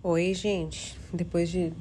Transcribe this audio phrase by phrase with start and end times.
[0.00, 0.96] Oi, gente.
[1.12, 1.72] Depois de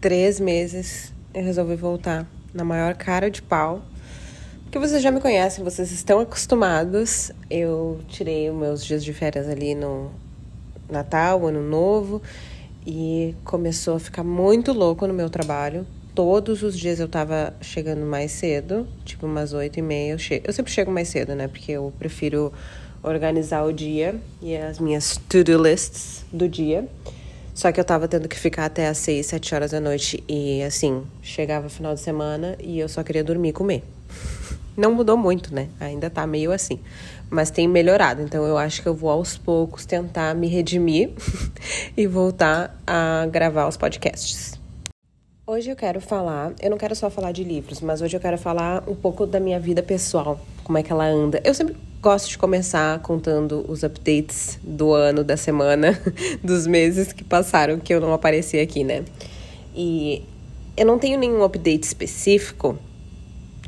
[0.00, 3.82] três meses, eu resolvi voltar na maior cara de pau.
[4.62, 7.30] Porque vocês já me conhecem, vocês estão acostumados.
[7.50, 10.10] Eu tirei meus dias de férias ali no
[10.88, 12.22] Natal, Ano Novo,
[12.86, 15.86] e começou a ficar muito louco no meu trabalho.
[16.14, 20.12] Todos os dias eu tava chegando mais cedo, tipo umas oito e meia.
[20.12, 20.40] Eu, che...
[20.42, 21.46] eu sempre chego mais cedo, né?
[21.46, 22.50] Porque eu prefiro
[23.02, 26.88] organizar o dia e as minhas to-do lists do dia.
[27.56, 30.22] Só que eu tava tendo que ficar até às 6, 7 horas da noite.
[30.28, 33.82] E assim, chegava final de semana e eu só queria dormir e comer.
[34.76, 35.70] Não mudou muito, né?
[35.80, 36.78] Ainda tá meio assim.
[37.30, 38.20] Mas tem melhorado.
[38.20, 41.12] Então eu acho que eu vou aos poucos tentar me redimir
[41.96, 44.60] e voltar a gravar os podcasts.
[45.46, 48.36] Hoje eu quero falar, eu não quero só falar de livros, mas hoje eu quero
[48.36, 51.40] falar um pouco da minha vida pessoal, como é que ela anda.
[51.42, 56.00] Eu sempre gosto de começar contando os updates do ano, da semana,
[56.42, 59.04] dos meses que passaram que eu não apareci aqui, né?
[59.74, 60.22] E
[60.76, 62.78] eu não tenho nenhum update específico,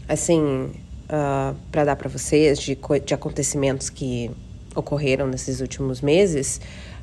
[0.08, 0.72] assim, uh,
[1.08, 4.31] ah, para dar para vocês de, de acontecimentos que
[4.75, 6.60] ocorreram nesses últimos meses.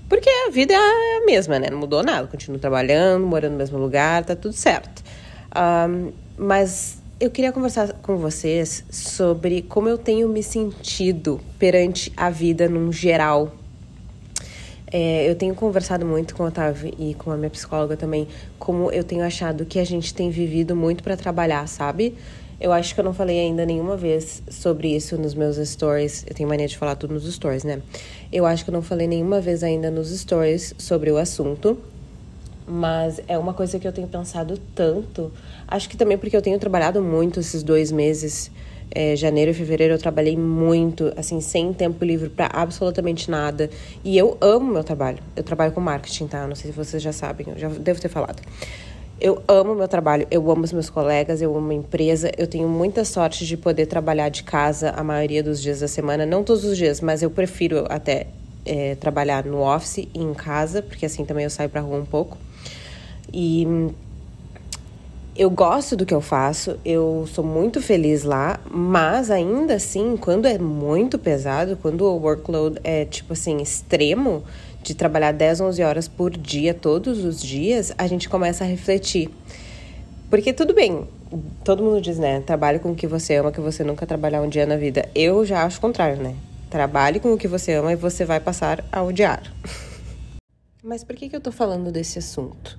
[0.08, 1.68] Porque a vida é a mesma, né?
[1.70, 2.28] Não mudou nada.
[2.28, 5.04] Continuo trabalhando, morando no mesmo lugar, tá tudo certo.
[5.56, 12.30] Um, mas eu queria conversar com vocês sobre como eu tenho me sentido perante a
[12.30, 13.56] vida num geral.
[14.92, 18.28] É, eu tenho conversado muito com o Otávio e com a minha psicóloga também,
[18.60, 22.16] como eu tenho achado que a gente tem vivido muito para trabalhar, sabe?
[22.60, 26.26] Eu acho que eu não falei ainda nenhuma vez sobre isso nos meus stories.
[26.28, 27.82] Eu tenho mania de falar tudo nos stories, né?
[28.32, 31.78] Eu acho que eu não falei nenhuma vez ainda nos stories sobre o assunto.
[32.68, 35.32] Mas é uma coisa que eu tenho pensado tanto.
[35.68, 38.52] Acho que também porque eu tenho trabalhado muito esses dois meses.
[38.92, 43.70] É, janeiro e fevereiro eu trabalhei muito, assim, sem tempo livre para absolutamente nada.
[44.04, 45.20] E eu amo meu trabalho.
[45.36, 46.48] Eu trabalho com marketing, tá?
[46.48, 48.42] Não sei se vocês já sabem, eu já devo ter falado.
[49.20, 52.32] Eu amo meu trabalho, eu amo os meus colegas, eu amo a empresa.
[52.38, 56.26] Eu tenho muita sorte de poder trabalhar de casa a maioria dos dias da semana.
[56.26, 58.28] Não todos os dias, mas eu prefiro até
[58.66, 62.06] é, trabalhar no office e em casa, porque assim também eu saio pra rua um
[62.06, 62.38] pouco.
[63.38, 63.68] E
[65.36, 70.46] eu gosto do que eu faço, eu sou muito feliz lá, mas ainda assim, quando
[70.46, 74.42] é muito pesado, quando o workload é tipo assim, extremo,
[74.82, 79.30] de trabalhar 10, 11 horas por dia, todos os dias, a gente começa a refletir.
[80.30, 81.06] Porque tudo bem,
[81.66, 82.40] todo mundo diz, né?
[82.40, 85.10] Trabalhe com o que você ama, que você nunca trabalhar um dia na vida.
[85.14, 86.36] Eu já acho o contrário, né?
[86.70, 89.44] Trabalhe com o que você ama e você vai passar a odiar.
[90.82, 92.78] Mas por que, que eu tô falando desse assunto?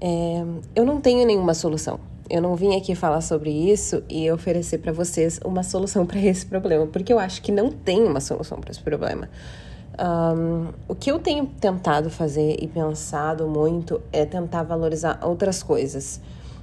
[0.00, 0.44] É,
[0.74, 2.00] eu não tenho nenhuma solução.
[2.30, 6.46] Eu não vim aqui falar sobre isso e oferecer para vocês uma solução para esse
[6.46, 9.28] problema, porque eu acho que não tem uma solução para esse problema.
[9.98, 16.20] Um, o que eu tenho tentado fazer e pensado muito é tentar valorizar outras coisas,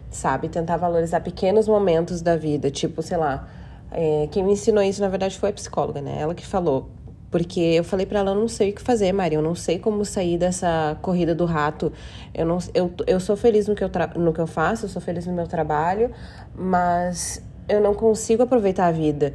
[0.10, 0.50] sabe?
[0.50, 3.48] Tentar valorizar pequenos momentos da vida, tipo, sei lá.
[3.92, 6.18] É, quem me ensinou isso, na verdade, foi a psicóloga, né?
[6.20, 6.90] Ela que falou.
[7.32, 9.78] Porque eu falei para ela, eu não sei o que fazer, Maria, eu não sei
[9.78, 11.92] como sair dessa corrida do rato.
[12.34, 15.02] Eu, não, eu, eu sou feliz no que eu, no que eu faço, eu sou
[15.02, 16.12] feliz no meu trabalho,
[16.56, 19.34] mas eu não consigo aproveitar a vida.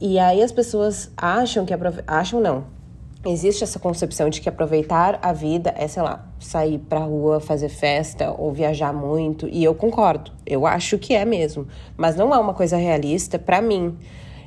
[0.00, 1.74] E aí as pessoas acham que...
[2.06, 2.64] Acham não,
[3.26, 7.68] existe essa concepção de que aproveitar a vida é, sei lá, sair pra rua, fazer
[7.68, 10.30] festa ou viajar muito, e eu concordo.
[10.44, 13.96] Eu acho que é mesmo, mas não é uma coisa realista para mim.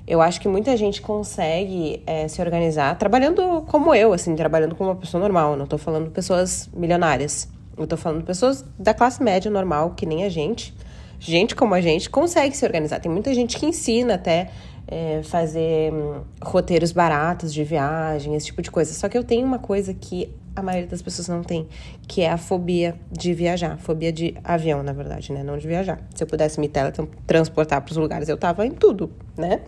[0.07, 4.91] Eu acho que muita gente consegue é, se organizar trabalhando como eu, assim, trabalhando como
[4.91, 5.57] uma pessoa normal.
[5.57, 7.49] Não tô falando pessoas milionárias.
[7.77, 10.73] Eu tô falando pessoas da classe média normal, que nem a gente.
[11.19, 12.99] Gente como a gente consegue se organizar.
[12.99, 14.49] Tem muita gente que ensina até
[14.87, 18.93] é, fazer hum, roteiros baratos de viagem, esse tipo de coisa.
[18.93, 21.67] Só que eu tenho uma coisa que a maioria das pessoas não tem,
[22.07, 23.77] que é a fobia de viajar.
[23.77, 25.43] Fobia de avião, na verdade, né?
[25.43, 25.99] Não de viajar.
[26.15, 29.61] Se eu pudesse me teletransportar para os lugares, eu tava em tudo, né?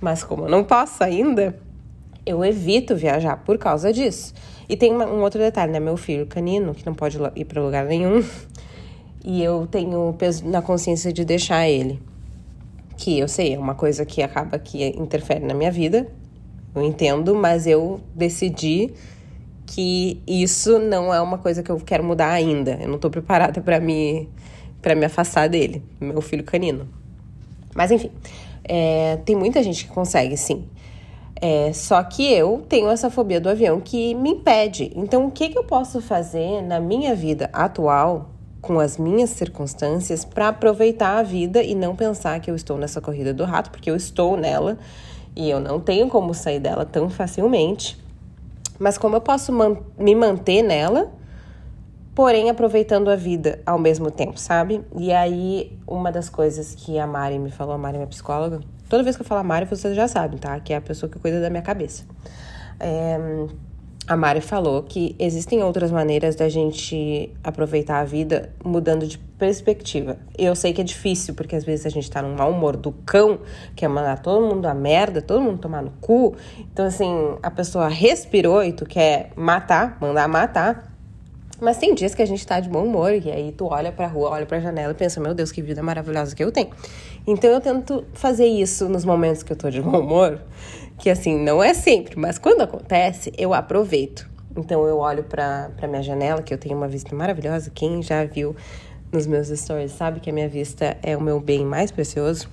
[0.00, 1.56] Mas como eu não posso ainda,
[2.26, 4.34] eu evito viajar por causa disso.
[4.68, 5.80] E tem uma, um outro detalhe, né?
[5.80, 8.22] Meu filho canino, que não pode ir para lugar nenhum,
[9.26, 12.00] e eu tenho peso na consciência de deixar ele
[12.96, 16.08] que eu sei, é uma coisa que acaba que interfere na minha vida,
[16.74, 18.92] eu entendo, mas eu decidi
[19.66, 22.78] que isso não é uma coisa que eu quero mudar ainda.
[22.80, 24.28] Eu não tô preparada para me
[24.80, 26.88] para me afastar dele, meu filho canino.
[27.74, 28.10] Mas enfim,
[28.62, 30.64] é, tem muita gente que consegue, sim.
[31.40, 34.92] É, só que eu tenho essa fobia do avião que me impede.
[34.94, 38.30] Então, o que, que eu posso fazer na minha vida atual
[38.66, 43.00] com as minhas circunstâncias para aproveitar a vida e não pensar que eu estou nessa
[43.00, 44.76] corrida do rato, porque eu estou nela
[45.36, 47.96] e eu não tenho como sair dela tão facilmente.
[48.76, 51.12] Mas como eu posso man me manter nela
[52.12, 54.82] porém aproveitando a vida ao mesmo tempo, sabe?
[54.96, 58.60] E aí, uma das coisas que a Mari me falou, a Mari é minha psicóloga,
[58.88, 60.58] toda vez que eu falo Mari, vocês já sabem, tá?
[60.58, 62.04] Que é a pessoa que cuida da minha cabeça.
[62.80, 63.46] É,
[64.08, 70.16] a Mari falou que existem outras maneiras da gente aproveitar a vida mudando de perspectiva.
[70.38, 72.92] Eu sei que é difícil, porque às vezes a gente tá num mau humor do
[72.92, 73.40] cão,
[73.74, 76.36] que é mandar todo mundo a merda, todo mundo tomar no cu.
[76.72, 80.92] Então, assim, a pessoa respirou e tu quer matar, mandar matar.
[81.60, 84.06] Mas tem dias que a gente tá de bom humor e aí tu olha pra
[84.06, 86.70] rua, olha pra janela e pensa, meu Deus, que vida maravilhosa que eu tenho.
[87.26, 90.38] Então eu tento fazer isso nos momentos que eu tô de bom humor
[90.98, 94.28] que assim, não é sempre, mas quando acontece, eu aproveito.
[94.56, 97.70] Então eu olho para minha janela, que eu tenho uma vista maravilhosa.
[97.74, 98.56] Quem já viu
[99.12, 102.48] nos meus stories sabe que a minha vista é o meu bem mais precioso.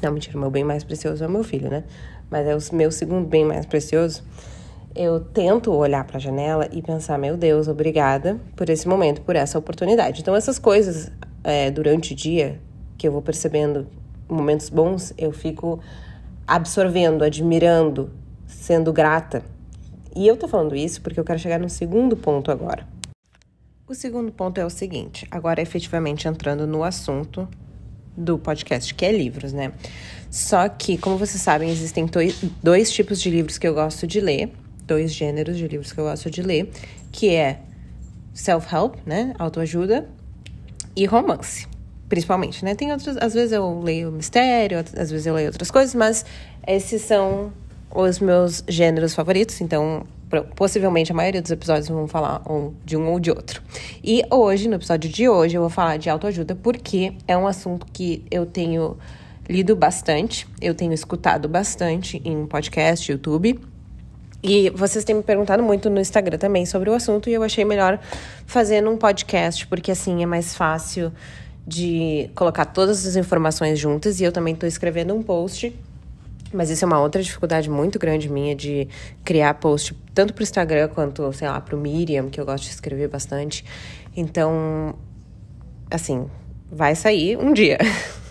[0.00, 1.84] Não, mentira, o meu bem mais precioso é o meu filho, né?
[2.30, 4.22] Mas é o meu segundo bem mais precioso.
[4.94, 9.34] Eu tento olhar para a janela e pensar, meu Deus, obrigada por esse momento, por
[9.34, 10.20] essa oportunidade.
[10.20, 11.10] Então essas coisas
[11.42, 12.60] é, durante o dia
[12.96, 13.88] que eu vou percebendo
[14.28, 15.80] momentos bons, eu fico
[16.46, 18.10] absorvendo, admirando,
[18.46, 19.44] sendo grata.
[20.14, 22.86] E eu tô falando isso porque eu quero chegar no segundo ponto agora.
[23.86, 27.46] O segundo ponto é o seguinte, agora efetivamente entrando no assunto
[28.16, 29.72] do podcast, que é livros, né?
[30.30, 32.08] Só que, como vocês sabem, existem
[32.62, 34.52] dois tipos de livros que eu gosto de ler,
[34.86, 36.70] dois gêneros de livros que eu gosto de ler,
[37.12, 37.60] que é
[38.32, 39.34] self-help, né?
[39.38, 40.08] Autoajuda
[40.96, 41.73] e romance
[42.08, 42.74] principalmente, né?
[42.74, 46.24] Tem outros, às vezes eu leio mistério, às vezes eu leio outras coisas, mas
[46.66, 47.52] esses são
[47.94, 50.06] os meus gêneros favoritos, então
[50.56, 52.42] possivelmente a maioria dos episódios vão falar
[52.84, 53.62] de um ou de outro.
[54.02, 57.86] E hoje, no episódio de hoje, eu vou falar de autoajuda porque é um assunto
[57.92, 58.96] que eu tenho
[59.48, 63.60] lido bastante, eu tenho escutado bastante em podcast, YouTube.
[64.42, 67.64] E vocês têm me perguntado muito no Instagram também sobre o assunto e eu achei
[67.64, 67.98] melhor
[68.44, 71.10] fazer num podcast, porque assim é mais fácil
[71.66, 75.74] de colocar todas as informações juntas e eu também estou escrevendo um post.
[76.52, 78.86] Mas isso é uma outra dificuldade muito grande minha de
[79.24, 82.64] criar post, tanto para o Instagram quanto, sei lá, para o Miriam, que eu gosto
[82.64, 83.64] de escrever bastante.
[84.16, 84.94] Então,
[85.90, 86.30] assim,
[86.70, 87.78] vai sair um dia.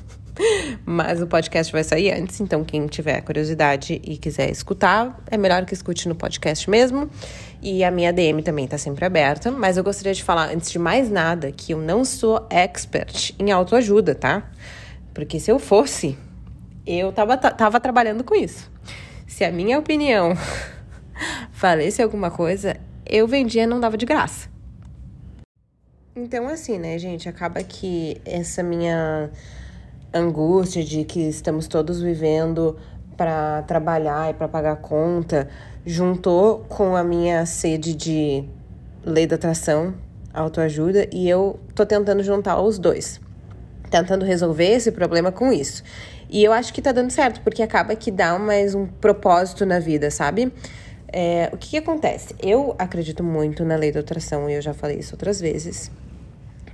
[0.86, 5.66] Mas o podcast vai sair antes, então quem tiver curiosidade e quiser escutar, é melhor
[5.66, 7.10] que escute no podcast mesmo.
[7.62, 10.78] E a minha DM também tá sempre aberta, mas eu gostaria de falar antes de
[10.78, 14.52] mais nada que eu não sou expert em autoajuda, tá?
[15.14, 16.18] Porque se eu fosse,
[16.86, 18.70] eu tava, tava trabalhando com isso.
[19.26, 20.34] Se a minha opinião
[21.54, 22.76] falesse alguma coisa,
[23.06, 24.50] eu vendia não dava de graça.
[26.14, 29.32] Então, assim, né, gente, acaba que essa minha
[30.14, 32.78] angústia de que estamos todos vivendo
[33.18, 35.50] para trabalhar e para pagar conta,
[35.86, 38.44] juntou com a minha sede de
[39.06, 39.94] lei da atração,
[40.34, 43.20] autoajuda, e eu tô tentando juntar os dois.
[43.90, 45.84] Tentando resolver esse problema com isso.
[46.30, 49.80] E eu acho que tá dando certo, porque acaba que dá mais um propósito na
[49.80, 50.52] vida, sabe?
[51.12, 52.34] É, o que, que acontece?
[52.42, 55.92] Eu acredito muito na lei da atração, e eu já falei isso outras vezes.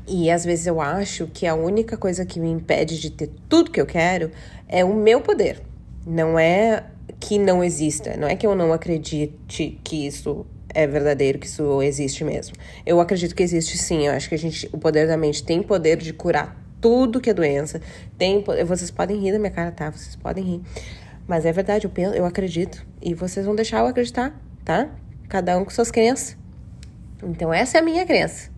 [0.10, 3.70] E às vezes eu acho que a única coisa que me impede de ter tudo
[3.70, 4.32] que eu quero
[4.68, 5.62] é o meu poder.
[6.06, 6.84] Não é
[7.20, 11.82] que não exista, não é que eu não acredite que isso é verdadeiro, que isso
[11.84, 12.56] existe mesmo.
[12.86, 14.08] Eu acredito que existe sim.
[14.08, 17.30] Eu acho que a gente, o poder da mente tem poder de curar tudo que
[17.30, 17.82] é doença.
[18.18, 19.92] Tem, vocês podem rir da minha cara, tá?
[19.92, 20.62] Vocês podem rir.
[21.28, 22.84] Mas é verdade, eu, penso, eu acredito.
[23.02, 24.90] E vocês vão deixar eu acreditar, tá?
[25.28, 26.36] Cada um com suas crenças.
[27.24, 28.50] Então, essa é a minha crença.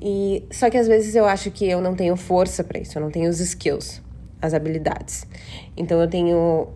[0.00, 3.02] E só que às vezes eu acho que eu não tenho força para isso, eu
[3.02, 4.00] não tenho os skills,
[4.40, 5.26] as habilidades.
[5.76, 6.68] Então eu tenho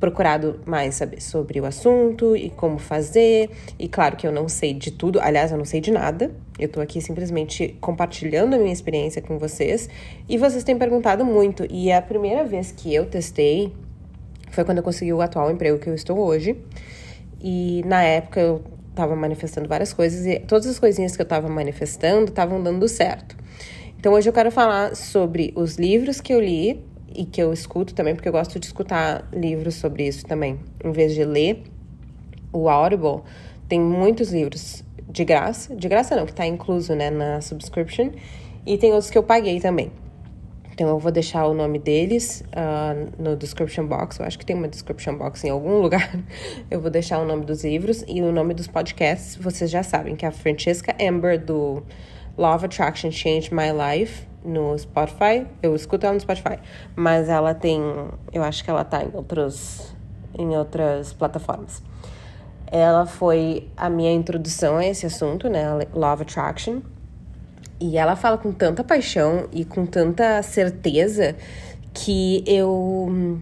[0.00, 3.50] procurado mais saber sobre o assunto e como fazer.
[3.78, 6.30] E claro que eu não sei de tudo, aliás, eu não sei de nada.
[6.58, 9.88] Eu tô aqui simplesmente compartilhando a minha experiência com vocês.
[10.28, 11.66] E vocês têm perguntado muito.
[11.70, 13.72] E a primeira vez que eu testei
[14.50, 16.56] foi quando eu consegui o atual emprego que eu estou hoje.
[17.40, 18.62] E na época eu
[19.00, 23.36] estava manifestando várias coisas e todas as coisinhas que eu estava manifestando estavam dando certo.
[23.98, 27.94] Então hoje eu quero falar sobre os livros que eu li e que eu escuto
[27.94, 31.62] também, porque eu gosto de escutar livros sobre isso também, em vez de ler.
[32.52, 33.22] O Audible
[33.68, 38.10] tem muitos livros de graça, de graça não, que está incluso né, na subscription,
[38.64, 39.90] e tem outros que eu paguei também.
[40.72, 44.18] Então eu vou deixar o nome deles uh, no description box.
[44.18, 46.18] Eu acho que tem uma description box em algum lugar.
[46.70, 49.36] Eu vou deixar o nome dos livros e o nome dos podcasts.
[49.36, 51.82] Vocês já sabem que é a Francesca Amber do
[52.38, 55.46] Law of Attraction Changed My Life no Spotify.
[55.62, 56.58] Eu escuto ela no Spotify,
[56.96, 57.80] mas ela tem,
[58.32, 59.94] eu acho que ela tá em outros
[60.38, 61.82] em outras plataformas.
[62.66, 66.80] Ela foi a minha introdução a esse assunto, né, Law of Attraction.
[67.80, 71.34] E ela fala com tanta paixão e com tanta certeza
[71.94, 73.40] que eu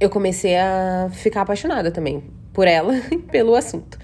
[0.00, 2.22] eu comecei a ficar apaixonada também
[2.52, 3.98] por ela e pelo assunto.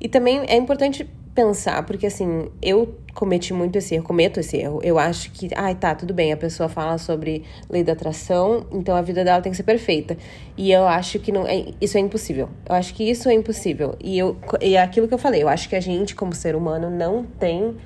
[0.00, 4.80] E também é importante pensar, porque assim, eu cometi muito esse erro, cometo esse erro.
[4.82, 8.96] Eu acho que, ai, tá, tudo bem, a pessoa fala sobre lei da atração, então
[8.96, 10.16] a vida dela tem que ser perfeita.
[10.56, 12.48] E eu acho que não é, isso é impossível.
[12.68, 13.96] Eu acho que isso é impossível.
[14.00, 16.56] E eu e é aquilo que eu falei, eu acho que a gente como ser
[16.56, 17.76] humano não tem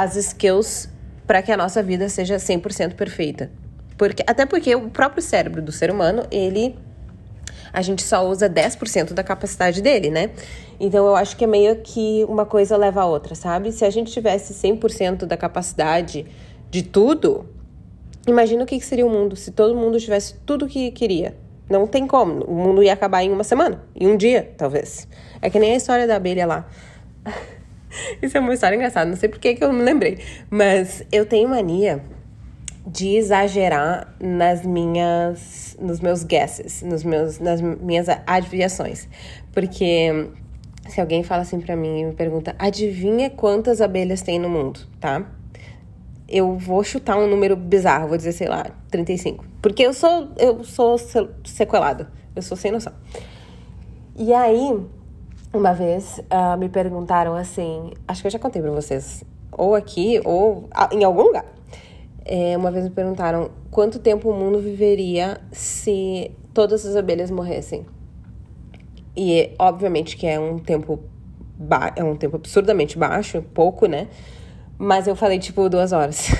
[0.00, 0.88] as skills
[1.26, 3.50] para que a nossa vida seja 100% perfeita.
[3.98, 6.74] Porque até porque o próprio cérebro do ser humano, ele
[7.72, 10.30] a gente só usa 10% da capacidade dele, né?
[10.80, 13.70] Então eu acho que é meio que uma coisa leva a outra, sabe?
[13.70, 16.26] Se a gente tivesse 100% da capacidade
[16.70, 17.46] de tudo,
[18.26, 21.36] imagina o que seria o mundo se todo mundo tivesse tudo o que queria.
[21.68, 22.42] Não tem como.
[22.44, 25.06] O mundo ia acabar em uma semana, em um dia, talvez.
[25.42, 26.66] É que nem a história da abelha lá.
[28.22, 30.18] Isso é uma história engraçada, não sei por que, eu me lembrei.
[30.50, 32.02] Mas eu tenho mania
[32.86, 39.08] de exagerar nas minhas, nos meus guesses, nos meus, nas minhas adivinhações.
[39.52, 40.28] Porque
[40.88, 44.80] se alguém fala assim para mim e me pergunta, adivinha quantas abelhas tem no mundo,
[44.98, 45.26] tá?
[46.28, 49.44] Eu vou chutar um número bizarro, vou dizer, sei lá, 35.
[49.60, 50.96] Porque eu sou, eu sou
[51.44, 52.92] sequelada, eu sou sem noção.
[54.16, 54.80] E aí,
[55.52, 60.20] uma vez, uh, me perguntaram assim, acho que eu já contei pra vocês, ou aqui,
[60.24, 61.44] ou em algum lugar
[62.24, 67.84] é, uma vez me perguntaram quanto tempo o mundo viveria se todas as abelhas morressem.
[69.16, 71.00] E obviamente que é um tempo
[71.94, 74.08] é um tempo absurdamente baixo, pouco, né?
[74.78, 76.30] Mas eu falei tipo duas horas.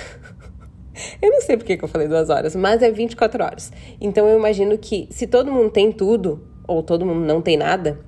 [1.20, 3.72] eu não sei por que eu falei duas horas, mas é 24 horas.
[4.00, 7.98] Então eu imagino que se todo mundo tem tudo, ou todo mundo não tem nada,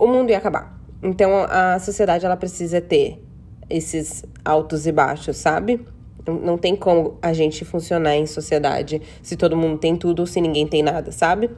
[0.00, 0.80] o mundo ia acabar.
[1.02, 3.22] Então a sociedade ela precisa ter
[3.68, 5.86] esses altos e baixos, sabe?
[6.26, 10.40] Não tem como a gente funcionar em sociedade se todo mundo tem tudo ou se
[10.40, 11.50] ninguém tem nada, sabe?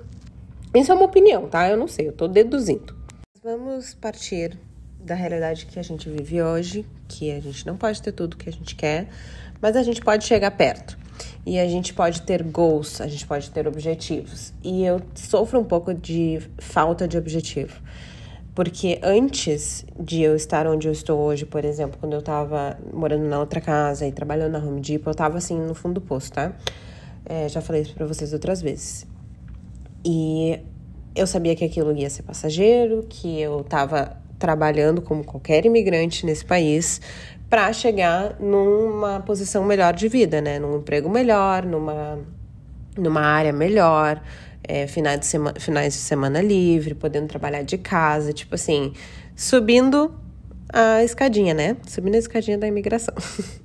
[0.75, 1.69] Isso é uma opinião, tá?
[1.69, 2.97] Eu não sei, eu tô deduzindo.
[3.43, 4.59] Vamos partir
[5.01, 8.49] da realidade que a gente vive hoje, que a gente não pode ter tudo que
[8.49, 9.09] a gente quer,
[9.61, 10.99] mas a gente pode chegar perto.
[11.45, 14.53] E a gente pode ter goals, a gente pode ter objetivos.
[14.63, 17.81] E eu sofro um pouco de falta de objetivo.
[18.55, 23.25] Porque antes de eu estar onde eu estou hoje, por exemplo, quando eu estava morando
[23.25, 26.33] na outra casa e trabalhando na Home Depot, eu estava assim no fundo do poço,
[26.33, 26.53] tá?
[27.25, 29.07] É, já falei isso pra vocês outras vezes.
[30.05, 30.61] E
[31.15, 36.45] eu sabia que aquilo ia ser passageiro, que eu estava trabalhando como qualquer imigrante nesse
[36.45, 37.01] país
[37.49, 40.59] para chegar numa posição melhor de vida, né?
[40.59, 42.19] Num emprego melhor, numa,
[42.99, 44.23] numa área melhor,
[44.65, 48.93] é, finais, de semana, finais de semana livre, podendo trabalhar de casa, tipo assim,
[49.35, 50.15] subindo
[50.73, 51.77] a escadinha, né?
[51.87, 53.15] Subindo a escadinha da imigração.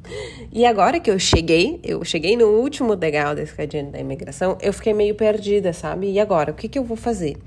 [0.51, 4.73] e agora que eu cheguei, eu cheguei no último degrau da escadinha da imigração, eu
[4.73, 6.11] fiquei meio perdida, sabe?
[6.11, 7.37] E agora, o que, que eu vou fazer?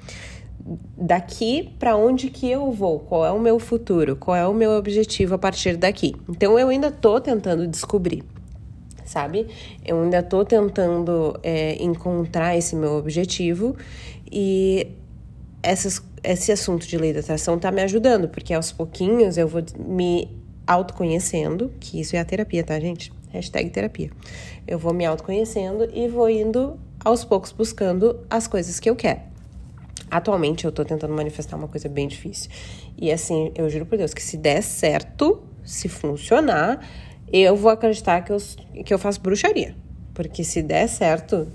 [0.96, 3.00] Daqui para onde que eu vou?
[3.00, 4.14] Qual é o meu futuro?
[4.16, 6.14] Qual é o meu objetivo a partir daqui?
[6.28, 8.22] Então eu ainda tô tentando descobrir
[9.10, 9.48] sabe?
[9.84, 13.76] Eu ainda tô tentando é, encontrar esse meu objetivo
[14.30, 14.86] e
[15.62, 19.62] essas, esse assunto de lei da atração tá me ajudando, porque aos pouquinhos eu vou
[19.78, 20.30] me
[20.64, 23.12] autoconhecendo, que isso é a terapia, tá, gente?
[23.30, 24.10] Hashtag terapia.
[24.66, 29.20] Eu vou me autoconhecendo e vou indo aos poucos buscando as coisas que eu quero.
[30.08, 32.50] Atualmente eu tô tentando manifestar uma coisa bem difícil.
[32.96, 36.80] E assim, eu juro por Deus que se der certo, se funcionar,
[37.32, 38.38] eu vou acreditar que eu,
[38.84, 39.74] que eu faço bruxaria.
[40.14, 41.48] Porque se der certo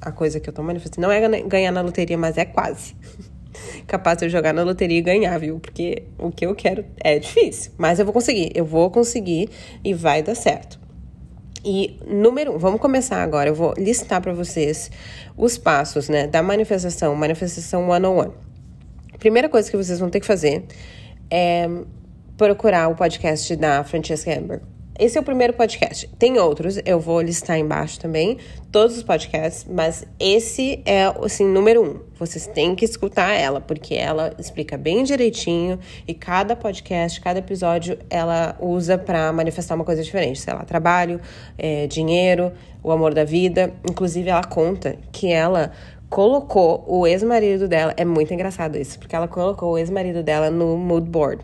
[0.00, 2.94] a coisa que eu tô manifestando, não é ganhar na loteria, mas é quase.
[3.86, 5.58] Capaz de eu jogar na loteria e ganhar, viu?
[5.60, 7.72] Porque o que eu quero é difícil.
[7.78, 9.48] Mas eu vou conseguir, eu vou conseguir
[9.82, 10.78] e vai dar certo.
[11.64, 13.48] E número um, vamos começar agora.
[13.48, 14.90] Eu vou listar para vocês
[15.36, 18.32] os passos, né, da manifestação, manifestação one on one.
[19.18, 20.64] Primeira coisa que vocês vão ter que fazer
[21.30, 21.66] é
[22.36, 24.60] procurar o podcast da Francesca Amber.
[24.96, 26.08] Esse é o primeiro podcast.
[26.16, 28.38] Tem outros, eu vou listar embaixo também,
[28.70, 31.98] todos os podcasts, mas esse é, assim, número um.
[32.16, 37.98] Vocês têm que escutar ela, porque ela explica bem direitinho e cada podcast, cada episódio,
[38.08, 40.40] ela usa para manifestar uma coisa diferente.
[40.40, 41.20] Sei lá, trabalho,
[41.58, 43.74] é, dinheiro, o amor da vida.
[43.90, 45.72] Inclusive, ela conta que ela
[46.08, 47.92] colocou o ex-marido dela.
[47.96, 51.42] É muito engraçado isso, porque ela colocou o ex-marido dela no mood board.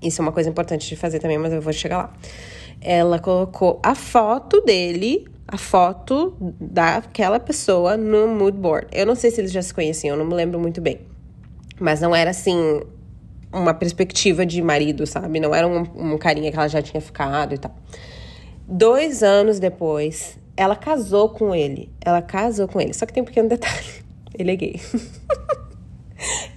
[0.00, 2.14] Isso é uma coisa importante de fazer também, mas eu vou chegar lá
[2.80, 8.86] ela colocou a foto dele, a foto daquela pessoa no mood board.
[8.92, 11.00] Eu não sei se eles já se conheciam, eu não me lembro muito bem.
[11.78, 12.82] Mas não era assim
[13.52, 15.40] uma perspectiva de marido, sabe?
[15.40, 17.74] Não era um, um carinha que ela já tinha ficado e tal.
[18.66, 21.90] Dois anos depois, ela casou com ele.
[22.00, 22.94] Ela casou com ele.
[22.94, 24.04] Só que tem um pequeno detalhe:
[24.38, 24.80] ele é gay.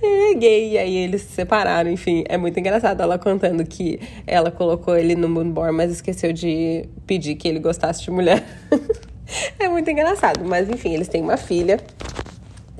[0.02, 2.24] é gay, e aí eles se separaram, enfim.
[2.28, 7.36] É muito engraçado ela contando que ela colocou ele no moonborn, mas esqueceu de pedir
[7.36, 8.44] que ele gostasse de mulher.
[9.58, 11.80] é muito engraçado, mas enfim, eles têm uma filha.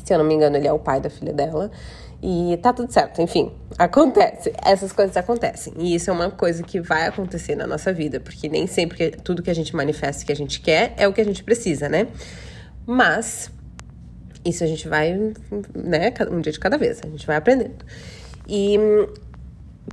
[0.04, 1.72] Se eu não me engano, ele é o pai da filha dela.
[2.26, 4.54] E tá tudo certo, enfim, acontece.
[4.64, 5.74] Essas coisas acontecem.
[5.78, 9.44] E isso é uma coisa que vai acontecer na nossa vida, porque nem sempre tudo
[9.44, 12.08] que a gente manifesta que a gente quer é o que a gente precisa, né?
[12.86, 13.52] Mas
[14.46, 15.14] isso a gente vai,
[15.76, 17.86] né, um dia de cada vez, a gente vai aprendendo.
[18.48, 18.78] E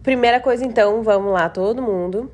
[0.03, 2.31] primeira coisa então, vamos lá todo mundo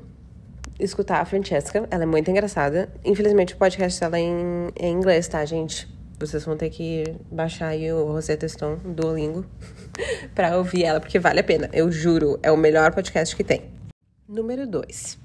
[0.79, 2.89] escutar a Francesca, ela é muito engraçada.
[3.03, 5.87] Infelizmente o podcast dela é em, é em inglês, tá, gente?
[6.19, 9.45] Vocês vão ter que baixar aí o Rosetta Stone, Duolingo,
[10.33, 11.69] para ouvir ela, porque vale a pena.
[11.71, 13.63] Eu juro, é o melhor podcast que tem.
[14.27, 15.19] Número 2.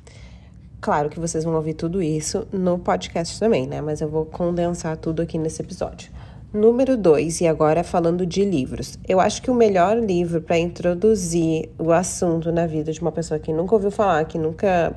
[0.80, 3.80] Claro que vocês vão ouvir tudo isso no podcast também, né?
[3.80, 6.10] Mas eu vou condensar tudo aqui nesse episódio.
[6.52, 8.98] Número 2, e agora falando de livros.
[9.08, 13.40] Eu acho que o melhor livro para introduzir o assunto na vida de uma pessoa
[13.40, 14.94] que nunca ouviu falar, que nunca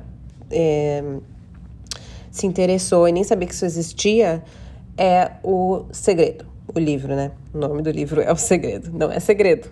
[0.50, 1.02] é,
[2.30, 4.42] se interessou e nem sabia que isso existia,
[4.98, 6.44] é O Segredo,
[6.74, 7.32] o livro, né?
[7.54, 9.66] O nome do livro é O Segredo, não é segredo.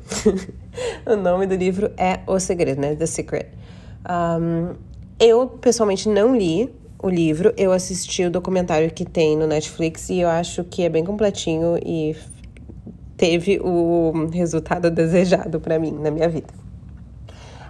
[1.04, 2.94] o nome do livro é O Segredo, né?
[2.94, 3.48] The Secret.
[4.08, 4.74] Um,
[5.20, 6.74] eu, pessoalmente, não li
[7.04, 10.88] o livro, eu assisti o documentário que tem no Netflix e eu acho que é
[10.88, 12.16] bem completinho e
[13.14, 16.49] teve o resultado desejado para mim na minha vida.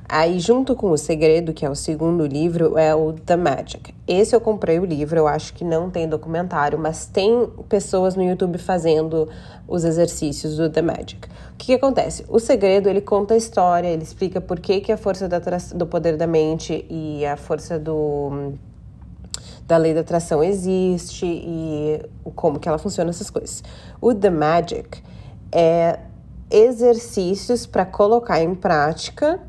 [0.08, 3.92] Aí, junto com O Segredo, que é o segundo livro, é o The Magic.
[4.06, 8.22] Esse eu comprei o livro, eu acho que não tem documentário, mas tem pessoas no
[8.22, 9.28] YouTube fazendo
[9.66, 11.26] os exercícios do The Magic.
[11.26, 12.24] O que, que acontece?
[12.28, 15.40] O Segredo, ele conta a história, ele explica por que, que a força da,
[15.74, 18.52] do poder da mente e a força do
[19.66, 22.00] da lei da atração existe e
[22.34, 23.62] como que ela funciona, essas coisas.
[24.00, 25.02] O The Magic
[25.50, 25.98] é
[26.50, 29.40] exercícios para colocar em prática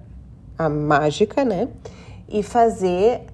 [0.57, 1.67] a mágica, né?
[2.27, 3.25] E fazer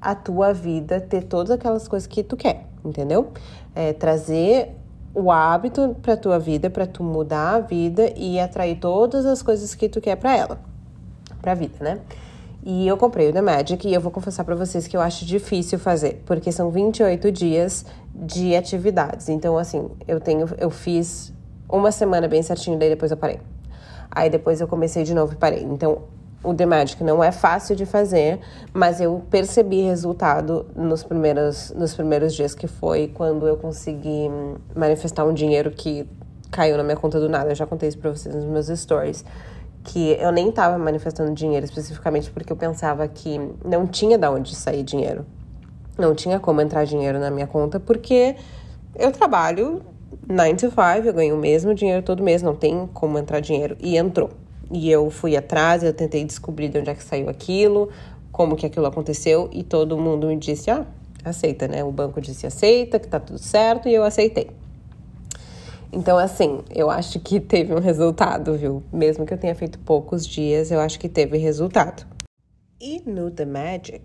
[0.00, 3.32] a tua vida ter todas aquelas coisas que tu quer, entendeu?
[3.74, 4.74] É, trazer
[5.14, 9.74] o hábito para tua vida, para tu mudar a vida e atrair todas as coisas
[9.74, 10.58] que tu quer para ela,
[11.42, 12.00] para a vida, né?
[12.62, 15.24] E eu comprei o The Magic e eu vou confessar para vocês que eu acho
[15.24, 19.28] difícil fazer, porque são 28 dias de atividades.
[19.28, 21.32] Então, assim, eu tenho eu fiz
[21.68, 23.40] uma semana bem certinho, daí depois eu parei.
[24.10, 25.62] Aí depois eu comecei de novo e parei.
[25.62, 26.02] Então,
[26.42, 28.40] o The Magic não é fácil de fazer,
[28.72, 34.30] mas eu percebi resultado nos primeiros, nos primeiros dias, que foi quando eu consegui
[34.74, 36.08] manifestar um dinheiro que
[36.50, 37.50] caiu na minha conta do nada.
[37.50, 39.24] Eu já contei isso pra vocês nos meus stories.
[39.82, 44.54] Que eu nem tava manifestando dinheiro especificamente porque eu pensava que não tinha de onde
[44.54, 45.24] sair dinheiro.
[45.98, 48.36] Não tinha como entrar dinheiro na minha conta, porque
[48.94, 49.82] eu trabalho
[50.28, 53.76] 9 to 5, eu ganho o mesmo dinheiro todo mês, não tem como entrar dinheiro.
[53.80, 54.30] E entrou.
[54.70, 57.88] E eu fui atrás, eu tentei descobrir de onde é que saiu aquilo,
[58.30, 60.86] como que aquilo aconteceu, e todo mundo me disse, ah,
[61.24, 61.82] aceita, né?
[61.82, 64.50] O banco disse aceita, que tá tudo certo, e eu aceitei.
[65.92, 68.82] Então, assim, eu acho que teve um resultado, viu?
[68.92, 72.06] Mesmo que eu tenha feito poucos dias, eu acho que teve resultado.
[72.80, 74.04] E no The Magic,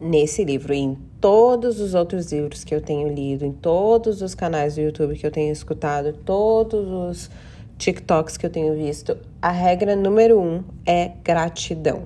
[0.00, 4.34] nesse livro e em todos os outros livros que eu tenho lido, em todos os
[4.34, 7.30] canais do YouTube que eu tenho escutado, todos os
[7.76, 12.04] TikToks que eu tenho visto, a regra número um é gratidão.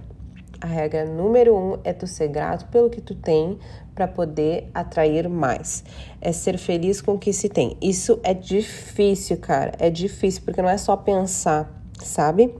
[0.61, 3.59] A regra número um é tu ser grato pelo que tu tem
[4.01, 5.85] para poder atrair mais.
[6.23, 7.77] É ser feliz com o que se tem.
[7.83, 9.73] Isso é difícil, cara.
[9.79, 11.71] É difícil porque não é só pensar,
[12.03, 12.55] sabe?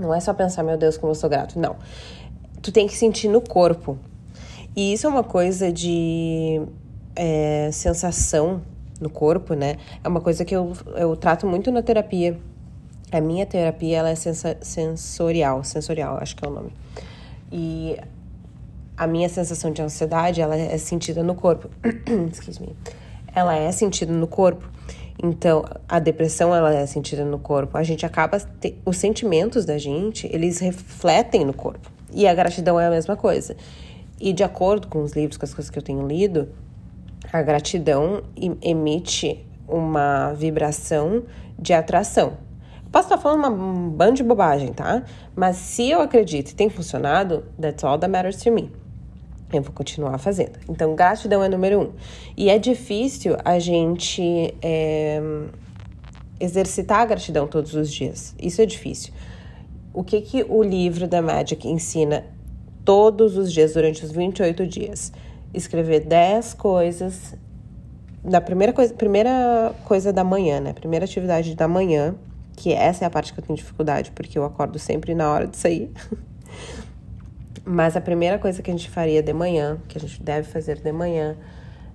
[0.00, 1.58] Não é só pensar, meu Deus, como eu sou grato.
[1.58, 1.76] Não.
[2.62, 3.98] Tu tem que sentir no corpo.
[4.74, 6.62] E isso é uma coisa de
[7.14, 8.62] é, sensação
[8.98, 9.76] no corpo, né?
[10.02, 12.38] É uma coisa que eu, eu trato muito na terapia.
[13.10, 16.72] A minha terapia, ela é sensorial, sensorial, acho que é o nome.
[17.52, 17.98] E
[19.02, 21.68] a minha sensação de ansiedade, ela é sentida no corpo.
[22.30, 22.76] Excuse me.
[23.34, 24.70] Ela é sentida no corpo.
[25.20, 27.76] Então, a depressão, ela é sentida no corpo.
[27.76, 28.38] A gente acaba...
[28.38, 28.78] Te...
[28.86, 31.90] Os sentimentos da gente, eles refletem no corpo.
[32.12, 33.56] E a gratidão é a mesma coisa.
[34.20, 36.50] E de acordo com os livros, com as coisas que eu tenho lido,
[37.32, 38.22] a gratidão
[38.62, 41.24] emite uma vibração
[41.58, 42.34] de atração.
[42.92, 45.02] Posso estar falando uma banda de bobagem, tá?
[45.34, 48.81] Mas se eu acredito e tem funcionado, that's all that matters to me.
[49.52, 50.58] Eu vou continuar fazendo.
[50.68, 51.90] Então, gratidão é número um.
[52.36, 55.20] E é difícil a gente é,
[56.40, 58.34] exercitar a gratidão todos os dias.
[58.40, 59.12] Isso é difícil.
[59.92, 62.24] o que, que o livro da Magic ensina
[62.84, 65.12] todos os dias durante os 28 dias?
[65.52, 67.34] Escrever 10 coisas
[68.24, 70.72] na primeira coisa, primeira coisa da manhã, né?
[70.72, 72.14] Primeira atividade da manhã,
[72.56, 75.46] que essa é a parte que eu tenho dificuldade, porque eu acordo sempre na hora
[75.46, 75.90] de sair.
[77.64, 80.80] Mas a primeira coisa que a gente faria de manhã, que a gente deve fazer
[80.80, 81.36] de manhã,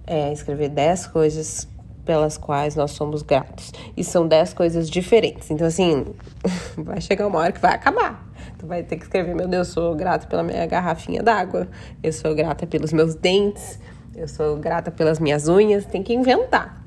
[0.05, 1.67] é escrever 10 coisas
[2.05, 3.73] pelas quais nós somos gratos.
[3.95, 5.51] E são 10 coisas diferentes.
[5.51, 6.05] Então, assim,
[6.77, 8.25] vai chegar uma hora que vai acabar.
[8.57, 11.67] Tu vai ter que escrever: Meu Deus, sou grata pela minha garrafinha d'água,
[12.01, 13.79] eu sou grata pelos meus dentes,
[14.15, 15.85] eu sou grata pelas minhas unhas.
[15.85, 16.83] Tem que inventar.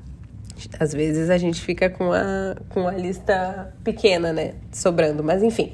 [0.79, 4.55] Às vezes a gente fica com a, com a lista pequena, né?
[4.71, 5.71] Sobrando, mas enfim.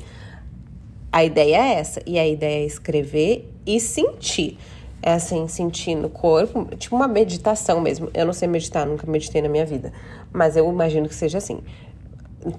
[1.11, 2.01] A ideia é essa.
[2.05, 4.57] E a ideia é escrever e sentir.
[5.01, 8.09] É assim, sentir no corpo, tipo uma meditação mesmo.
[8.13, 9.93] Eu não sei meditar, nunca meditei na minha vida.
[10.33, 11.59] Mas eu imagino que seja assim.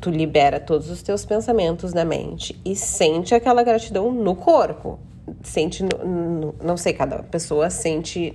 [0.00, 4.98] Tu libera todos os teus pensamentos da mente e sente aquela gratidão no corpo.
[5.42, 8.34] Sente, no, no, não sei, cada pessoa sente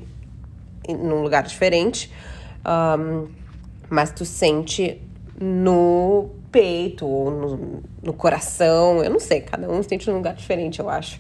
[0.88, 2.12] num lugar diferente,
[2.65, 3.28] um,
[3.89, 5.02] mas tu sente
[5.43, 10.79] no peito ou no, no coração, eu não sei, cada um sente num lugar diferente,
[10.79, 11.19] eu acho.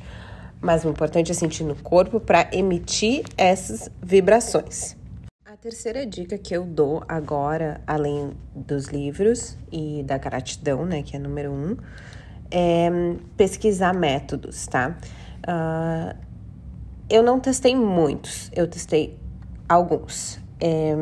[0.61, 4.95] Mas o importante é sentir no corpo para emitir essas vibrações.
[5.45, 11.17] A terceira dica que eu dou agora, além dos livros e da gratidão, né, que
[11.17, 11.75] é número um,
[12.49, 12.89] é
[13.35, 14.97] pesquisar métodos, tá?
[15.45, 16.15] Uh,
[17.09, 19.19] eu não testei muitos, eu testei
[19.67, 20.39] alguns.
[20.61, 20.95] É,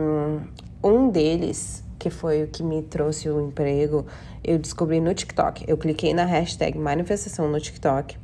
[0.83, 4.07] um deles, que foi o que me trouxe o emprego,
[4.43, 5.65] eu descobri no TikTok.
[5.67, 8.17] Eu cliquei na hashtag manifestação no TikTok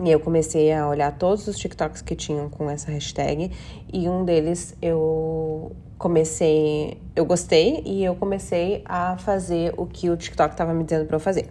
[0.00, 3.50] e eu comecei a olhar todos os TikToks que tinham com essa hashtag.
[3.92, 10.16] E um deles eu comecei, eu gostei e eu comecei a fazer o que o
[10.16, 11.48] TikTok estava me dizendo para eu fazer,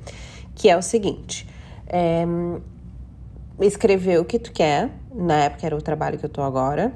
[0.55, 1.45] que é o seguinte:
[1.87, 2.23] é,
[3.59, 6.93] escrever o que tu quer, na época era o trabalho que eu tô agora,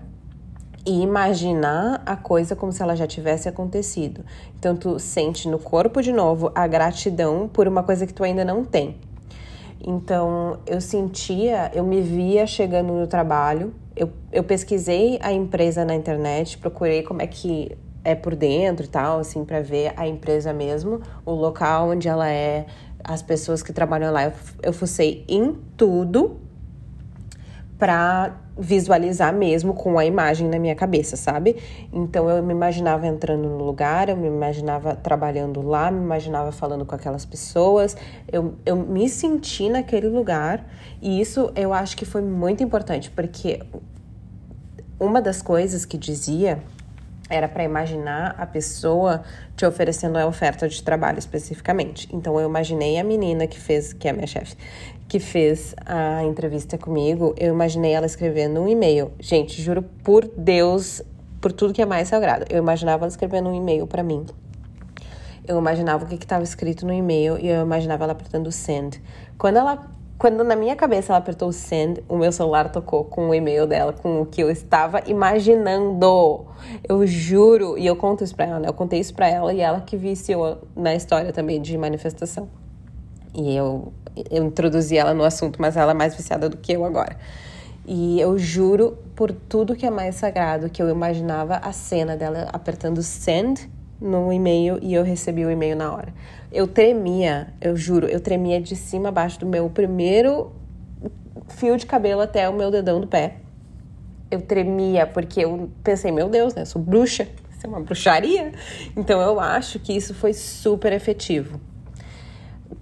[0.86, 4.24] e imaginar a coisa como se ela já tivesse acontecido.
[4.60, 8.44] Então tu sente no corpo de novo a gratidão por uma coisa que tu ainda
[8.44, 8.98] não tem.
[9.86, 15.94] Então eu sentia, eu me via chegando no trabalho, eu, eu pesquisei a empresa na
[15.94, 20.52] internet, procurei como é que é por dentro e tal, assim, para ver a empresa
[20.52, 22.66] mesmo, o local onde ela é,
[23.04, 24.26] as pessoas que trabalham lá.
[24.26, 26.38] Eu, eu fucei em tudo
[27.78, 31.58] para visualizar mesmo com a imagem na minha cabeça, sabe?
[31.92, 36.86] Então eu me imaginava entrando no lugar, eu me imaginava trabalhando lá, me imaginava falando
[36.86, 37.98] com aquelas pessoas,
[38.32, 40.66] eu, eu me senti naquele lugar
[41.02, 43.60] e isso eu acho que foi muito importante, porque
[45.00, 46.62] uma das coisas que dizia
[47.30, 49.24] era para imaginar a pessoa
[49.56, 52.08] te oferecendo a oferta de trabalho especificamente.
[52.14, 54.56] Então eu imaginei a menina que fez, que é a minha chefe,
[55.14, 59.12] que fez a entrevista comigo, eu imaginei ela escrevendo um e-mail.
[59.20, 61.04] Gente, juro por Deus,
[61.40, 62.46] por tudo que é mais sagrado.
[62.50, 64.26] Eu imaginava ela escrevendo um e-mail para mim.
[65.48, 69.00] Eu imaginava o que estava escrito no e-mail e eu imaginava ela apertando send.
[69.38, 73.36] Quando ela quando na minha cabeça ela apertou send, o meu celular tocou com o
[73.36, 76.48] e-mail dela, com o que eu estava imaginando.
[76.90, 78.68] Eu juro, e eu conto isso pra ela, né?
[78.68, 82.50] Eu contei isso pra ela e ela que viciou na história também de manifestação.
[83.36, 83.92] E eu
[84.30, 87.18] eu introduzi ela no assunto, mas ela é mais viciada do que eu agora.
[87.86, 92.48] E eu juro por tudo que é mais sagrado que eu imaginava a cena dela
[92.54, 96.14] apertando send no e-mail e eu recebi o e-mail na hora.
[96.52, 100.52] Eu tremia, eu juro, eu tremia de cima a baixo do meu primeiro
[101.50, 103.38] fio de cabelo até o meu dedão do pé.
[104.32, 106.66] Eu tremia porque eu pensei, meu Deus, né?
[106.66, 108.52] Sou bruxa, isso é uma bruxaria.
[108.96, 111.60] Então eu acho que isso foi super efetivo.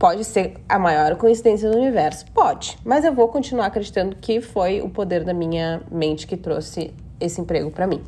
[0.01, 2.25] Pode ser a maior coincidência do universo?
[2.33, 6.91] Pode, mas eu vou continuar acreditando que foi o poder da minha mente que trouxe
[7.19, 8.01] esse emprego para mim.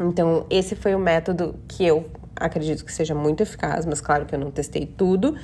[0.00, 4.34] Então, esse foi o método que eu acredito que seja muito eficaz, mas claro que
[4.34, 5.36] eu não testei tudo.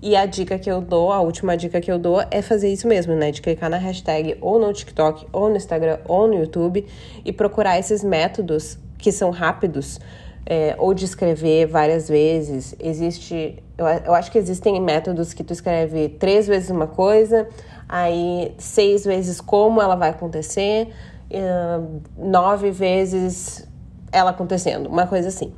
[0.00, 2.88] E a dica que eu dou, a última dica que eu dou é fazer isso
[2.88, 3.30] mesmo, né?
[3.30, 6.86] De clicar na hashtag ou no TikTok, ou no Instagram, ou no YouTube
[7.22, 10.00] e procurar esses métodos que são rápidos
[10.46, 12.74] é, ou de escrever várias vezes.
[12.78, 17.48] Existe, eu, eu acho que existem métodos que tu escreve três vezes uma coisa,
[17.88, 20.88] aí seis vezes como ela vai acontecer,
[21.30, 23.66] uh, nove vezes
[24.12, 25.52] ela acontecendo, uma coisa assim.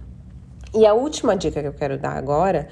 [0.75, 2.69] E a última dica que eu quero dar agora,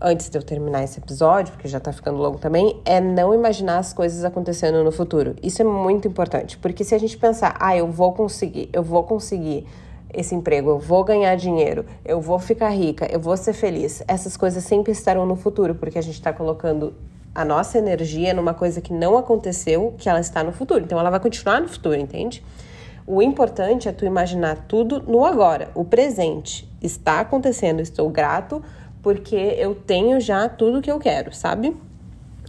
[0.00, 3.78] antes de eu terminar esse episódio, porque já tá ficando longo também, é não imaginar
[3.78, 5.34] as coisas acontecendo no futuro.
[5.42, 9.02] Isso é muito importante, porque se a gente pensar, ah, eu vou conseguir, eu vou
[9.02, 9.66] conseguir
[10.12, 14.02] esse emprego, eu vou ganhar dinheiro, eu vou ficar rica, eu vou ser feliz.
[14.08, 16.94] Essas coisas sempre estarão no futuro, porque a gente está colocando
[17.34, 20.82] a nossa energia numa coisa que não aconteceu, que ela está no futuro.
[20.84, 22.42] Então ela vai continuar no futuro, entende?
[23.06, 26.68] O importante é tu imaginar tudo no agora, o presente.
[26.82, 28.62] Está acontecendo, estou grato
[29.02, 31.76] porque eu tenho já tudo que eu quero, sabe?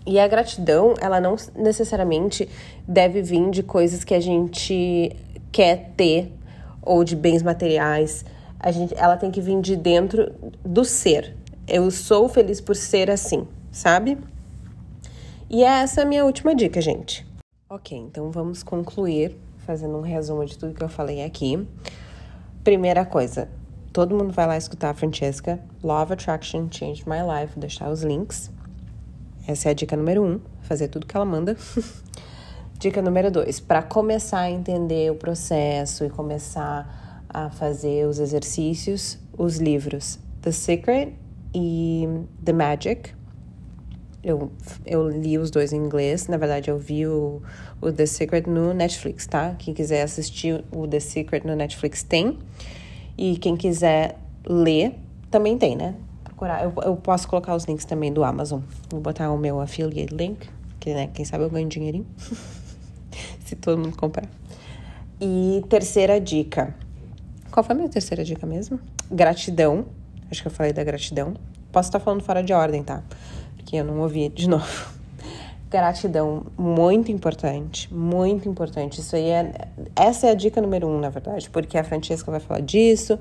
[0.05, 2.49] E a gratidão, ela não necessariamente
[2.87, 5.15] deve vir de coisas que a gente
[5.51, 6.33] quer ter
[6.81, 8.25] ou de bens materiais.
[8.59, 11.35] A gente, ela tem que vir de dentro do ser.
[11.67, 14.17] Eu sou feliz por ser assim, sabe?
[15.49, 17.25] E essa é a minha última dica, gente.
[17.69, 21.67] Ok, então vamos concluir fazendo um resumo de tudo que eu falei aqui.
[22.63, 23.47] Primeira coisa,
[23.93, 25.59] todo mundo vai lá escutar a Francesca.
[25.83, 28.51] Love Attraction Changed My Life, vou deixar os links.
[29.47, 31.55] Essa é a dica número um, fazer tudo que ela manda.
[32.79, 39.19] dica número dois, para começar a entender o processo e começar a fazer os exercícios,
[39.37, 41.13] os livros The Secret
[41.53, 42.07] e
[42.43, 43.11] The Magic.
[44.23, 44.49] Eu,
[44.85, 47.41] eu li os dois em inglês, na verdade eu vi o,
[47.81, 49.55] o The Secret no Netflix, tá?
[49.59, 52.39] Quem quiser assistir o The Secret no Netflix tem.
[53.17, 54.95] E quem quiser ler,
[55.29, 55.95] também tem, né?
[56.23, 56.63] Procurar.
[56.63, 58.61] Eu, eu posso colocar os links também do Amazon.
[58.89, 62.05] Vou botar o meu affiliate link, que né, quem sabe eu ganho dinheirinho.
[63.49, 64.29] Se todo mundo comprar.
[65.19, 66.75] E terceira dica.
[67.49, 68.79] Qual foi a minha terceira dica mesmo?
[69.09, 69.87] Gratidão.
[70.29, 71.33] Acho que eu falei da gratidão.
[71.71, 73.01] Posso estar falando fora de ordem, tá?
[73.55, 74.93] Porque eu não ouvi de novo.
[75.67, 79.01] Gratidão, muito importante, muito importante.
[79.01, 79.51] Isso aí é.
[79.95, 83.17] Essa é a dica número um, na verdade, porque a Francesca vai falar disso,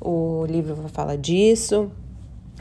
[0.00, 1.90] o livro vai falar disso,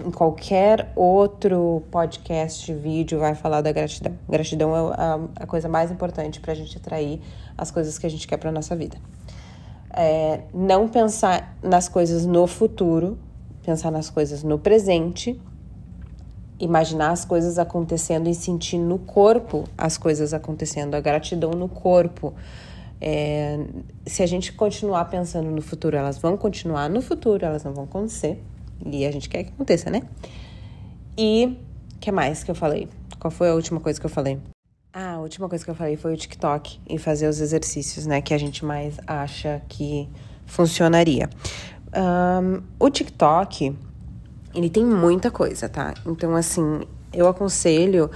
[0.05, 4.13] em qualquer outro podcast, vídeo, vai falar da gratidão.
[4.27, 7.21] Gratidão é a, a coisa mais importante para a gente atrair
[7.57, 8.97] as coisas que a gente quer para nossa vida.
[9.93, 13.17] É, não pensar nas coisas no futuro,
[13.63, 15.39] pensar nas coisas no presente
[16.63, 22.33] imaginar as coisas acontecendo e sentir no corpo as coisas acontecendo, a gratidão no corpo.
[23.03, 23.59] É,
[24.05, 27.85] se a gente continuar pensando no futuro, elas vão continuar no futuro, elas não vão
[27.85, 28.41] acontecer.
[28.85, 30.01] E a gente quer que aconteça, né?
[31.17, 31.57] E
[31.95, 32.87] o que mais que eu falei?
[33.19, 34.39] Qual foi a última coisa que eu falei?
[34.93, 38.21] Ah, a última coisa que eu falei foi o TikTok e fazer os exercícios, né?
[38.21, 40.09] Que a gente mais acha que
[40.45, 41.29] funcionaria.
[41.95, 43.75] Um, o TikTok
[44.53, 45.93] ele tem muita coisa, tá?
[46.05, 46.81] Então, assim,
[47.13, 48.09] eu aconselho,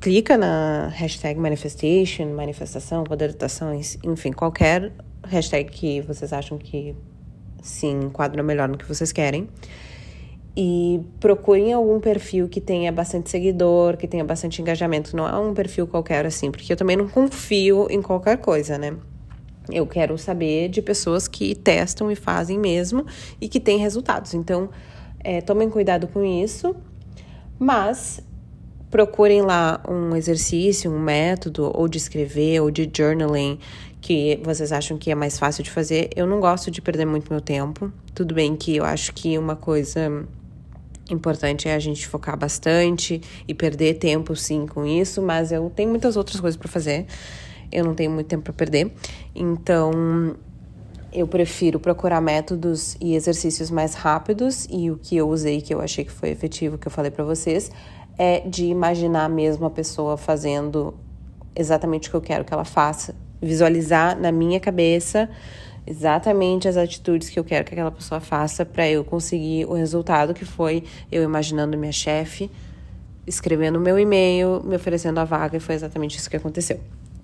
[0.00, 3.72] clica na hashtag manifestation, manifestação, poderitação,
[4.04, 4.92] enfim, qualquer
[5.24, 6.94] hashtag que vocês acham que
[7.62, 9.48] se enquadra melhor no que vocês querem.
[10.56, 15.14] E procurem algum perfil que tenha bastante seguidor, que tenha bastante engajamento.
[15.14, 18.96] Não é um perfil qualquer assim, porque eu também não confio em qualquer coisa, né?
[19.70, 23.04] Eu quero saber de pessoas que testam e fazem mesmo
[23.40, 24.32] e que têm resultados.
[24.32, 24.70] Então,
[25.22, 26.74] é, tomem cuidado com isso,
[27.58, 28.22] mas
[28.90, 33.58] procurem lá um exercício, um método, ou de escrever, ou de journaling,
[34.00, 36.10] que vocês acham que é mais fácil de fazer.
[36.14, 37.92] Eu não gosto de perder muito meu tempo.
[38.14, 40.24] Tudo bem que eu acho que uma coisa
[41.10, 45.90] importante é a gente focar bastante e perder tempo, sim, com isso, mas eu tenho
[45.90, 47.06] muitas outras coisas para fazer.
[47.70, 48.92] Eu não tenho muito tempo para perder.
[49.34, 50.36] Então,
[51.12, 55.80] eu prefiro procurar métodos e exercícios mais rápidos e o que eu usei que eu
[55.80, 57.70] achei que foi efetivo, que eu falei para vocês,
[58.18, 60.94] é de imaginar mesmo a pessoa fazendo
[61.54, 65.28] exatamente o que eu quero que ela faça, visualizar na minha cabeça
[65.86, 70.34] exatamente as atitudes que eu quero que aquela pessoa faça para eu conseguir o resultado
[70.34, 72.50] que foi eu imaginando minha chefe,
[73.26, 76.80] escrevendo meu e-mail, me oferecendo a vaga e foi exatamente isso que aconteceu.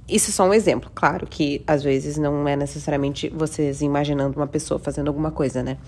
[0.09, 4.47] Isso é só um exemplo, claro que às vezes não é necessariamente vocês imaginando uma
[4.47, 5.79] pessoa fazendo alguma coisa, né?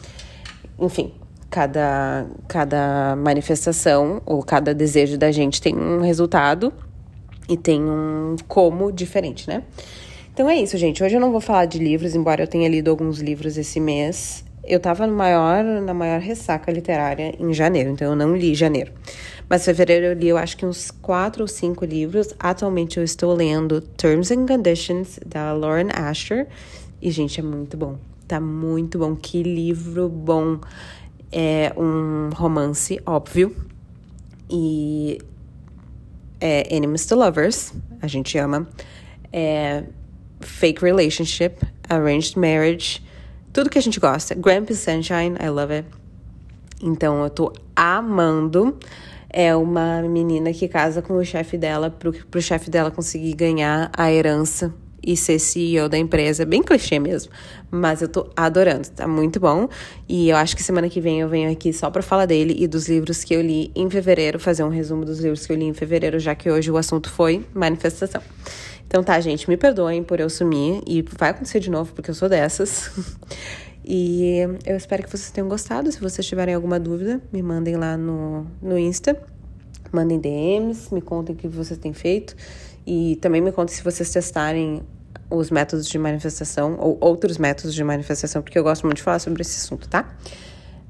[0.79, 1.13] Enfim,
[1.51, 6.73] cada, cada manifestação ou cada desejo da gente tem um resultado
[7.49, 9.63] e tem um como diferente, né?
[10.35, 11.01] Então é isso, gente.
[11.01, 14.45] Hoje eu não vou falar de livros, embora eu tenha lido alguns livros esse mês.
[14.65, 18.91] Eu tava no maior, na maior ressaca literária em janeiro, então eu não li janeiro.
[19.49, 22.35] Mas fevereiro eu li, eu acho que uns quatro ou cinco livros.
[22.37, 26.49] Atualmente eu estou lendo Terms and Conditions, da Lauren Asher.
[27.01, 27.97] E, gente, é muito bom.
[28.27, 29.15] Tá muito bom.
[29.15, 30.59] Que livro bom.
[31.31, 33.55] É um romance, óbvio.
[34.51, 35.21] E
[36.41, 38.67] é Enemies to Lovers, a gente ama.
[39.33, 39.85] É
[40.47, 41.57] Fake Relationship,
[41.89, 43.03] Arranged Marriage,
[43.53, 44.35] tudo que a gente gosta.
[44.35, 45.89] Grumpy Sunshine, I love it.
[46.83, 48.79] Então eu tô amando
[49.37, 53.91] é uma menina que casa com o chefe dela pro, pro chefe dela conseguir ganhar
[53.93, 54.73] a herança
[55.07, 56.47] e ser CEO da empresa.
[56.47, 57.33] Bem clichê mesmo.
[57.69, 59.69] Mas eu tô adorando, tá muito bom.
[60.09, 62.69] E eu acho que semana que vem eu venho aqui só pra falar dele e
[62.69, 65.65] dos livros que eu li em fevereiro, fazer um resumo dos livros que eu li
[65.65, 68.23] em fevereiro, já que hoje o assunto foi manifestação.
[68.87, 72.15] Então tá, gente, me perdoem por eu sumir e vai acontecer de novo porque eu
[72.15, 72.91] sou dessas.
[73.87, 75.93] E eu espero que vocês tenham gostado.
[75.93, 79.15] Se vocês tiverem alguma dúvida, me mandem lá no, no Insta.
[79.93, 82.35] Mandem DMs, me contem o que vocês têm feito.
[82.87, 84.83] E também me contem se vocês testarem
[85.31, 89.19] os métodos de manifestação ou outros métodos de manifestação, porque eu gosto muito de falar
[89.19, 90.15] sobre esse assunto, tá?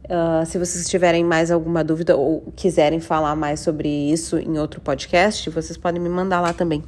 [0.05, 4.81] Uh, se vocês tiverem mais alguma dúvida ou quiserem falar mais sobre isso em outro
[4.81, 6.85] podcast, vocês podem me mandar lá também.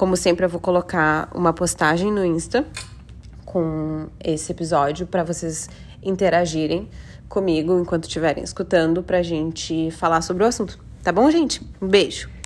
[0.00, 2.64] Como sempre, eu vou colocar uma postagem no Insta
[3.44, 5.68] com esse episódio para vocês
[6.02, 6.88] interagirem
[7.28, 10.78] comigo enquanto estiverem escutando pra gente falar sobre o assunto.
[11.02, 11.60] Tá bom, gente?
[11.82, 12.39] Um beijo!